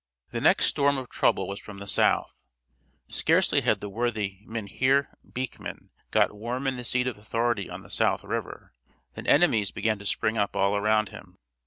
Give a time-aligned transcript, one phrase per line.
[0.31, 2.33] The next storm of trouble was from the south.
[3.07, 7.87] Scarcely had the worthy Mynheer Beekman got warm in the seat of authority on the
[7.91, 8.73] South River,
[9.13, 11.37] than enemies began to spring up all around him.